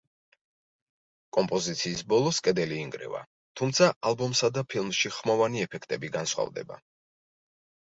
კომპოზიციის 1.37 2.01
ბოლოს 2.15 2.41
კედელი 2.49 2.81
ინგრევა, 2.87 3.23
თუმცა 3.63 3.93
ალბომსა 4.13 4.53
და 4.59 4.67
ფილმში 4.75 5.17
ხმოვანი 5.21 5.67
ეფექტები 5.71 6.17
განსხვავდება. 6.21 6.87